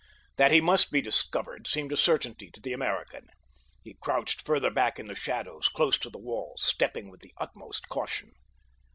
[0.37, 3.27] That he must be discovered seemed a certainty to the American.
[3.83, 7.87] He crouched further back in the shadows close to the wall, stepping with the utmost
[7.87, 8.31] caution.